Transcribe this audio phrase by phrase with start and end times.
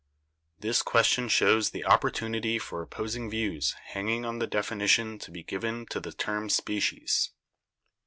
[0.59, 5.85] This question shows the opportunity for opposing views hinging on the definition to be given
[5.91, 7.29] to the term species.